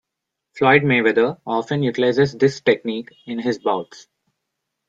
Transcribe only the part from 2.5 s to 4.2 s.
technique in his bouts.